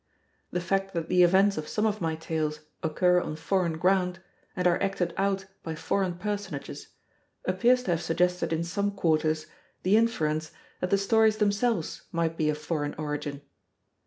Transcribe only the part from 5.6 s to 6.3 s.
by foreign